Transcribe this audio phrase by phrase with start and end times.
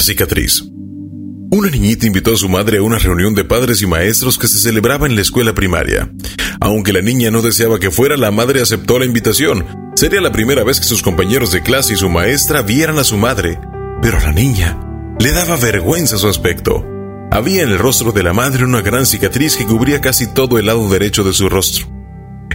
[0.00, 0.64] cicatriz.
[1.54, 4.58] Una niñita invitó a su madre a una reunión de padres y maestros que se
[4.58, 6.10] celebraba en la escuela primaria.
[6.60, 9.66] Aunque la niña no deseaba que fuera, la madre aceptó la invitación.
[9.94, 13.18] Sería la primera vez que sus compañeros de clase y su maestra vieran a su
[13.18, 13.60] madre,
[14.00, 14.80] pero a la niña
[15.20, 16.86] le daba vergüenza su aspecto.
[17.30, 20.66] Había en el rostro de la madre una gran cicatriz que cubría casi todo el
[20.66, 21.86] lado derecho de su rostro.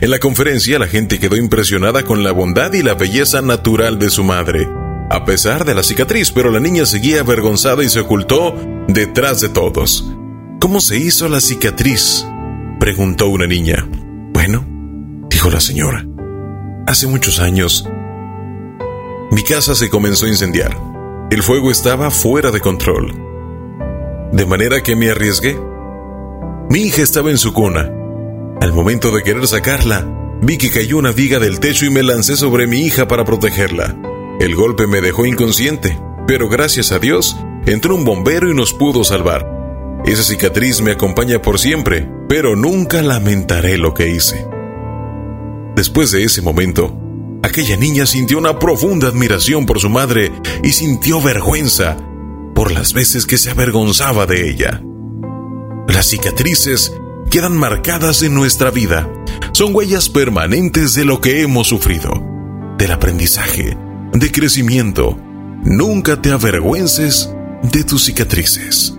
[0.02, 4.10] En la conferencia la gente quedó impresionada con la bondad y la belleza natural de
[4.10, 4.68] su madre
[5.10, 8.54] a pesar de la cicatriz, pero la niña seguía avergonzada y se ocultó
[8.88, 10.12] detrás de todos.
[10.60, 12.26] ¿Cómo se hizo la cicatriz?
[12.80, 13.88] preguntó una niña.
[14.34, 14.66] Bueno,
[15.30, 16.06] dijo la señora.
[16.88, 17.88] Hace muchos años,
[19.32, 20.78] mi casa se comenzó a incendiar.
[21.30, 23.14] El fuego estaba fuera de control.
[24.32, 25.58] De manera que me arriesgué.
[26.70, 27.92] Mi hija estaba en su cuna.
[28.62, 30.06] Al momento de querer sacarla,
[30.42, 33.96] vi que cayó una viga del techo y me lancé sobre mi hija para protegerla.
[34.40, 37.36] El golpe me dejó inconsciente, pero gracias a Dios
[37.66, 39.58] entró un bombero y nos pudo salvar.
[40.06, 44.46] Esa cicatriz me acompaña por siempre, pero nunca lamentaré lo que hice.
[45.76, 46.96] Después de ese momento,
[47.44, 50.32] aquella niña sintió una profunda admiración por su madre
[50.64, 51.98] y sintió vergüenza
[52.54, 54.82] por las veces que se avergonzaba de ella.
[55.88, 56.94] Las cicatrices
[57.30, 59.10] quedan marcadas en nuestra vida.
[59.54, 62.24] Son huellas permanentes de lo que hemos sufrido,
[62.78, 63.78] del aprendizaje,
[64.20, 65.20] de crecimiento.
[65.64, 67.30] Nunca te avergüences
[67.62, 68.97] de tus cicatrices.